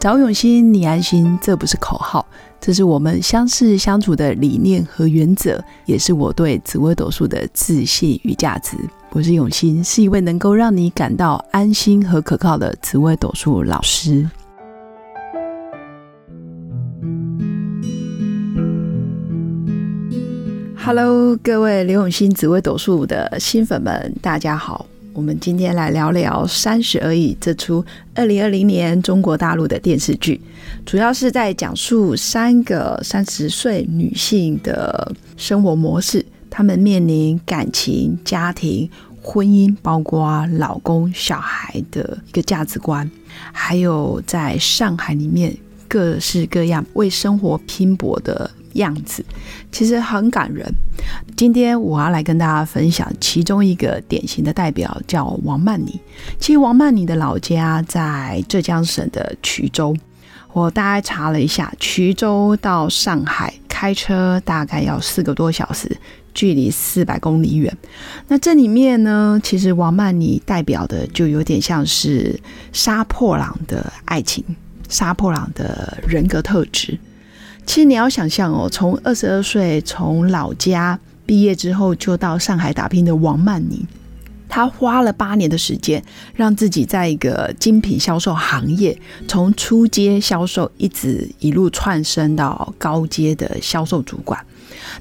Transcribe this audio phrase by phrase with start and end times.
[0.00, 2.24] 找永新，你安心，这不是口号，
[2.60, 8.76] 这是我们相识相处的理念和原则，也是我对紫微斗数的自信与价值。
[9.10, 14.30] 我是永新，是一位能够让你感到安心和可靠的紫微斗数老师。
[20.76, 24.86] Hello，各位刘永新紫微斗数的新粉们，大家好。
[25.18, 30.40] 我们今天来聊聊《三十而已》这出二零二零年中国大陆的电视剧，
[30.86, 38.88] 主要是在讲述三个三十岁女性的生活模式，她们面临感情、家庭、
[39.20, 43.10] 婚姻，包括老公、小孩的一个价值观，
[43.50, 45.52] 还有在上海里面
[45.88, 48.48] 各式各样为生活拼搏的。
[48.74, 49.24] 样子
[49.70, 50.66] 其实很感人。
[51.36, 56.00] 今天我要来跟大家分享其中一个典型的代表，叫王曼妮。
[56.38, 59.96] 其实王曼妮的老家在浙江省的衢州。
[60.52, 65.96] 我大概查了一下，衢州到上海开车大概要四个多小时，
[66.34, 67.76] 距离四百公里远。
[68.26, 72.40] 那这里面呢，其实王曼妮代表的就有点像是
[72.72, 74.42] 杀破狼的爱情，
[74.88, 76.98] 杀破狼的人格特质。
[77.68, 83.84] 其实你要想象哦，从二十二岁从老家毕业之后，就到上海打拼的王曼妮，
[84.48, 86.02] 她花了八年的时间，
[86.34, 94.42] 让自己在一个精品销售行业，从初阶销售一直一路窜升到高阶的销售主管。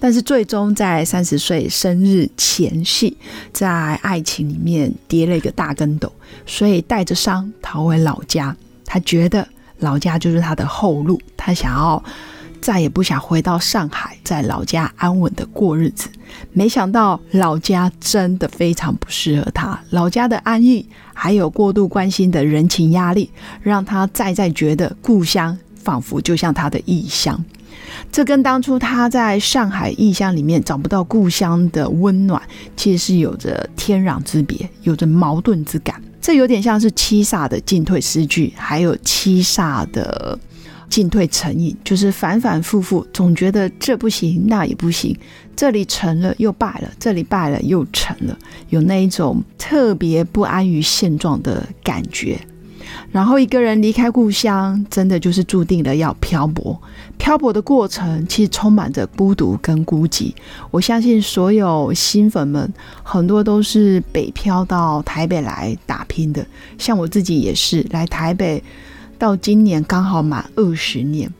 [0.00, 3.14] 但是最终在三十岁生日前夕，
[3.52, 6.10] 在爱情里面跌了一个大跟斗，
[6.46, 8.56] 所以带着伤逃回老家。
[8.86, 9.46] 他觉得
[9.80, 12.02] 老家就是他的后路，他想要。
[12.64, 16.08] 再也不想回到上海，在老家安稳的过日子。
[16.50, 23.28] 没想到老家真的非常不适合他，老家的安逸还有过度关心的人情压力，
[23.60, 27.38] 让他再再觉得故乡仿佛就像他的异乡。
[28.10, 32.40] 这跟当初他在上海异乡里面找不到故乡的温暖，
[32.74, 36.02] 其实是有着天壤之别，有着矛盾之感。
[36.18, 40.38] 这有点像是七煞的进退失据，还有七煞的。
[40.88, 45.16] 进退成瘾，就是反反复复，总觉得这不行，那也不行，
[45.56, 52.38] 这里成了又败了，这里败了又成了，有那一种特别不安于现状的感觉。
[53.10, 56.80] 然后一个人离开故乡，真的就是注定了要漂泊。
[57.16, 60.32] 漂泊的过程其实充满着孤独跟孤寂。
[60.70, 66.46] 我相信所有新粉们，很多都是北漂到台北来打拼的，
[66.76, 68.62] 像我自己也是来台北。
[69.18, 71.32] 到今年刚好满二十年，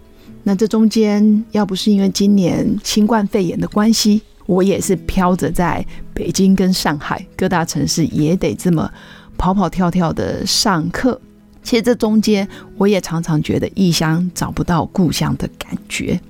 [0.42, 8.90] 那这中间要不是因为今年新冠肺炎的关系，我也是飘着在北京跟上海各大城市，也得这么
[9.36, 11.20] 跑跑跳跳的上课。
[11.62, 12.46] 其实这中间，
[12.76, 16.20] 我也常常觉得异乡找不到故乡的感觉，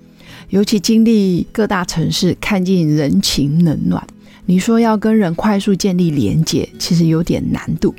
[0.48, 4.06] 尤其经历各大城市，看尽人情冷暖，
[4.46, 7.92] 你说要跟人快速建立连结，其实有点难度。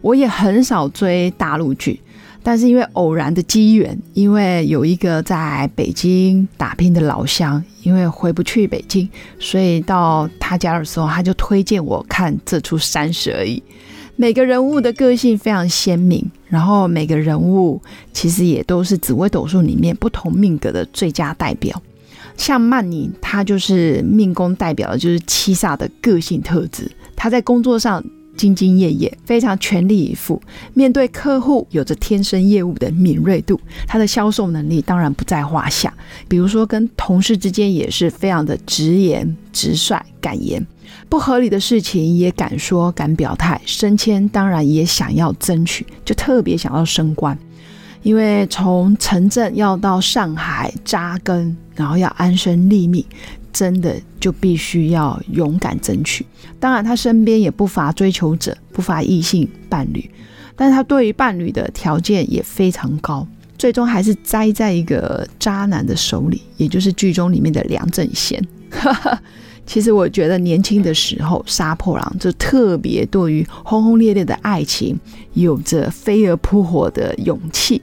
[0.00, 2.00] 我也很少追大陆剧。
[2.42, 13.58] 但是因为偶然的机缘，因为有一个在北京打拼的老乡，因为回不去北京，所以到他家的时候，他就推荐我看这出《三十而已》。
[14.16, 17.80] 每个人物的个性非常鲜明，然后每个人物
[18.12, 21.82] 其实也都是紫微斗数里面不同命格的最佳代表。
[22.36, 28.02] 像曼妮，她就是命宫代表的就是七煞的个性特质，她在工作上。
[28.38, 30.40] 兢兢业业，非常全力以赴。
[30.72, 35.92] 面对客户，有着天生业务的敏锐度，他的销售能力当然不在话下。
[36.28, 40.64] 比如说，跟同事之间也是非常的直言直率、敢言，
[41.08, 43.60] 不合理的事情也敢说、敢表态。
[43.66, 47.36] 升迁当然也想要争取，就特别想要升官。
[48.04, 53.04] 因为从城镇要到上海扎根，然后要安身立命。
[53.52, 56.24] 真的就必须要勇敢争取。
[56.60, 60.10] 当然，他身边也不乏追求者，不乏异性伴侣，
[60.56, 63.26] 但他对于伴侣的条件也非常高，
[63.56, 68.42] 最终还是栽在一个渣男的手里，也就是剧中里面的梁正贤。
[69.66, 74.98] 其实我觉得年轻的时候，杀破狼就特别对于轰轰烈烈的爱情
[75.34, 77.82] 有着飞蛾扑火的勇气。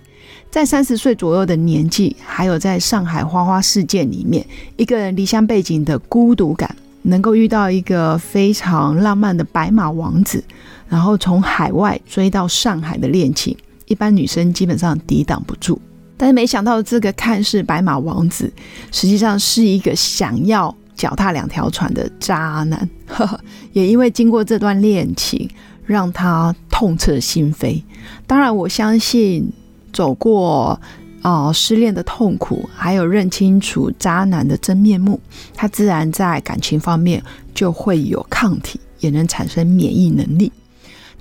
[0.56, 4.48] 在三十岁左右的年纪，还有在上海花花世界里面，
[4.78, 10.42] 一个人离乡背景的孤独感，能够遇到一个非常浪漫的白马王子，
[10.88, 13.54] 然后从海外追到上海的恋情，
[13.88, 15.78] 一般女生基本上抵挡不住。
[16.16, 18.50] 但是没想到，这个看似白马王子，
[18.94, 22.90] 实际上是一个想要脚踏两条船的渣男。
[23.74, 25.50] 也因为经过这段恋情，
[25.86, 27.84] 让他痛彻心扉。
[28.26, 29.52] 当然，我相信。
[29.96, 30.80] 走过
[31.24, 35.18] 哦失恋的痛苦，还有认清楚渣男的真面目，
[35.54, 40.52] 他自然在感情方面就会有抗体，也能产生免疫能力。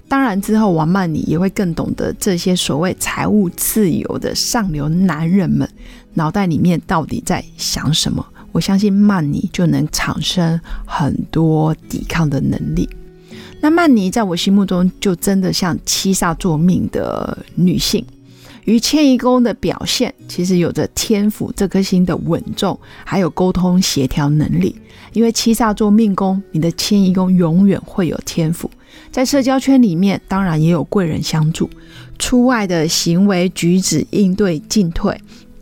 [0.09, 5.69] 当然之后，王曼妮也会更懂得这些所谓财务自由的上流男人们
[6.15, 8.25] 脑袋里面到底在想什么。
[8.53, 12.89] 我相信曼妮就能产生很多抵抗的能力。
[13.61, 18.05] 那曼妮在我心目中就真的像七煞作命的女性，
[18.65, 24.75] 与迁移宫的表现其实有着天府这颗星的稳重，还有沟通协调能力。
[25.13, 28.71] 因为七煞做命宫，你的迁移宫永远会有天赋，
[29.13, 31.71] 在社交圈里面当然也有贵人相助，
[32.19, 35.17] 出外的行为举止应对进退。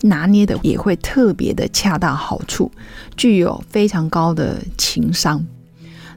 [0.04, 2.68] 拿捏的也会特别的恰到好处，
[3.16, 5.46] 具有非常高的情商。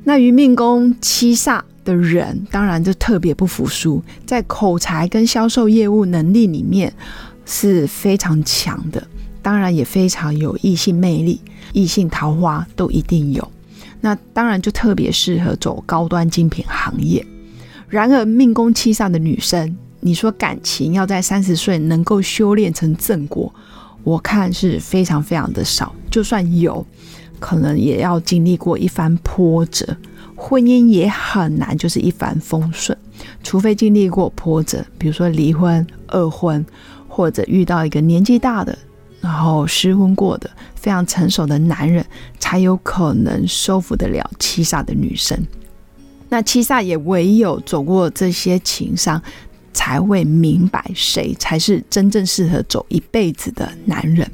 [0.05, 6.93] 那于命宫七煞的人，当然就特别不服输，在口才跟销售业务能力里面
[7.45, 9.07] 是非常强的，
[9.41, 11.39] 当然也非常有异性魅力，
[11.71, 13.49] 异性桃花都一定有。
[14.01, 17.25] 那当然就特别适合走高端精品行业。
[17.87, 23.53] 然而命宫七煞的女生，你说感情要在三十岁能够修炼成正果？
[24.03, 26.85] 我看是非常非常的少，就算有，
[27.39, 29.97] 可能也要经历过一番波折，
[30.35, 32.97] 婚姻也很难就是一帆风顺，
[33.43, 36.65] 除非经历过波折，比如说离婚、二婚，
[37.07, 38.77] 或者遇到一个年纪大的，
[39.21, 42.05] 然后失婚过的非常成熟的男人，
[42.39, 45.37] 才有可能收服得了七煞的女生。
[46.29, 49.21] 那七煞也唯有走过这些情伤。
[49.77, 54.25] 才会明白谁才是真正适合走一辈子的男人。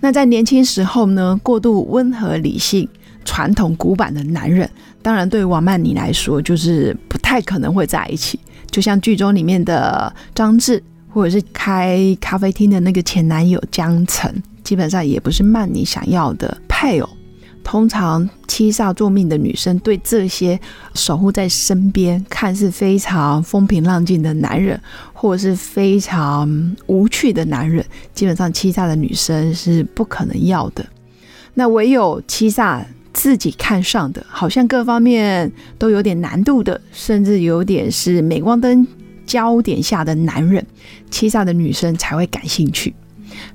[0.00, 2.86] 那在年轻时候呢，过度温和、理性、
[3.24, 4.70] 传统古板的男人，
[5.06, 8.40] 当然对王曼妮来说就是不太可能会在一起。
[8.72, 14.28] 就像剧中里面的张智，或者是开咖啡厅的那个前男友江澄，
[14.64, 17.08] 基本上也不是曼妮想要的配偶。
[17.62, 20.58] 通常七煞作命的女生对这些
[20.94, 24.80] 守护在身边、看似非常风平浪静的男人，
[25.12, 30.84] 或者是非常无趣的男人，基本上七煞的女生是不可能要的。
[31.54, 32.82] 那唯有七煞
[33.16, 38.86] 自己看上的，好像各方面都有点难度的，甚至有点是镁光灯
[39.24, 40.64] 焦点下的男人，
[41.10, 42.94] 七煞的女生才会感兴趣。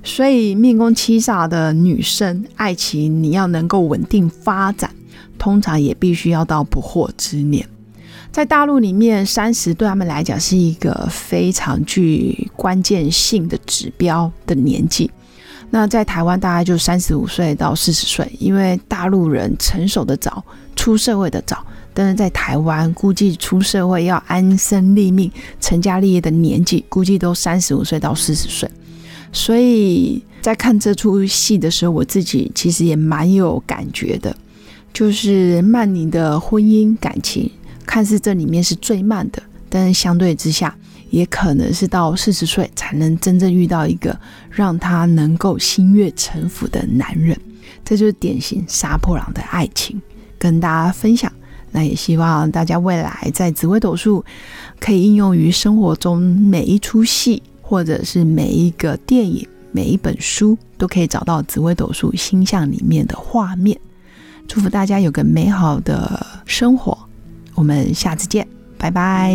[0.04, 4.90] 所以命宫七煞的女生，爱情你要能够稳定发展，
[5.38, 7.64] 通常也必须要到不惑之年。
[8.32, 15.12] 在大陆里面，三十对他们来讲是一个非常具关键性的指标的年纪。
[15.74, 20.44] 那在台湾大概就三十五岁到四十岁，因为大陆人成熟的早，
[20.76, 25.32] 出社会的早，但是在台湾估计出社会要安身立命、
[25.62, 28.70] 成家立业的年纪，估计都三十五岁到四十岁。
[29.32, 34.36] 所以在看这出戏的时候，我自己其实也蛮有感觉的。
[34.94, 37.50] 就是曼宁的婚姻感情，
[37.86, 40.76] 看似这里面是最慢的，但是相对之下，
[41.12, 44.20] 也可能是到四十岁才能真正遇到一个
[44.50, 47.40] 让他能够心悦诚服的男人。
[47.86, 50.02] 这就是典型杀破狼的爱情，
[50.40, 51.32] 跟大家分享。
[51.72, 54.26] 那也希望大家未来在紫微斗数
[54.80, 57.44] 可以应用于生活中每一出戏。
[57.72, 63.80] 或者是每一个电影、每一本书，都可以找到紫微斗数星象里面的画面。
[64.46, 66.98] 祝福大家有个美好的生活，
[67.56, 68.46] 我们下次见，
[68.78, 69.34] 拜拜。